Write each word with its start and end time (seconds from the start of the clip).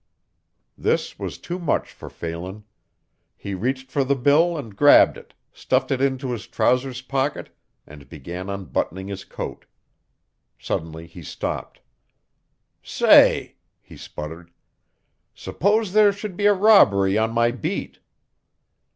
This 0.79 1.19
was 1.19 1.37
too 1.37 1.59
much 1.59 1.91
for 1.91 2.09
Phelan. 2.09 2.63
He 3.37 3.53
reached 3.53 3.91
for 3.91 4.03
the 4.03 4.15
bill 4.15 4.57
and 4.57 4.75
grabbed 4.75 5.15
it, 5.15 5.35
stuffed 5.53 5.91
it 5.91 6.01
into 6.01 6.31
his 6.31 6.47
trousers 6.47 7.03
pocket 7.03 7.55
and 7.85 8.09
began 8.09 8.49
unbuttoning 8.49 9.09
his 9.09 9.23
coat. 9.23 9.63
Suddenly 10.57 11.05
he 11.05 11.21
stopped. 11.21 11.81
"Say," 12.81 13.57
he 13.79 13.95
sputtered. 13.95 14.49
"S'pose 15.35 15.93
there 15.93 16.11
should 16.11 16.35
be 16.35 16.47
a 16.47 16.53
robbery 16.55 17.15
on 17.15 17.31
my 17.31 17.51
beat?" 17.51 17.99